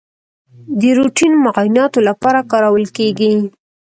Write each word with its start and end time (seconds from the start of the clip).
د 0.79 0.81
روټین 0.97 1.33
معایناتو 1.43 1.99
لپاره 2.07 2.39
کارول 2.51 2.85
کیږي. 2.97 3.33